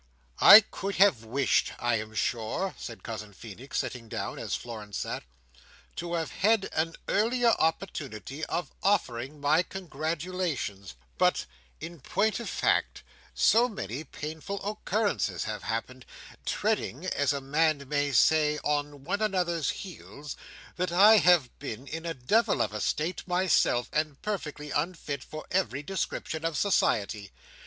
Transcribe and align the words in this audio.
"I 0.39 0.61
could 0.61 0.95
have 0.95 1.25
wished, 1.25 1.73
I 1.77 1.97
am 1.99 2.15
sure," 2.15 2.73
said 2.79 3.03
Cousin 3.03 3.33
Feenix, 3.33 3.77
sitting 3.77 4.09
down 4.09 4.39
as 4.39 4.55
Florence 4.55 4.97
sat, 4.97 5.21
"to 5.97 6.15
have 6.15 6.31
had 6.31 6.69
an 6.73 6.95
earlier 7.07 7.51
opportunity 7.59 8.43
of 8.45 8.71
offering 8.81 9.39
my 9.39 9.61
congratulations; 9.61 10.95
but, 11.19 11.45
in 11.79 11.99
point 11.99 12.39
of 12.39 12.49
fact, 12.49 13.03
so 13.35 13.69
many 13.69 14.03
painful 14.03 14.59
occurrences 14.67 15.43
have 15.43 15.61
happened, 15.61 16.07
treading, 16.47 17.05
as 17.05 17.31
a 17.31 17.39
man 17.39 17.87
may 17.87 18.11
say, 18.11 18.57
on 18.63 19.03
one 19.03 19.21
another's 19.21 19.69
heels, 19.69 20.35
that 20.77 20.91
I 20.91 21.17
have 21.17 21.51
been 21.59 21.85
in 21.85 22.07
a 22.07 22.15
devil 22.15 22.59
of 22.63 22.73
a 22.73 22.81
state 22.81 23.27
myself, 23.27 23.87
and 23.93 24.19
perfectly 24.23 24.71
unfit 24.71 25.23
for 25.23 25.45
every 25.51 25.83
description 25.83 26.43
of 26.43 26.57
society. 26.57 27.29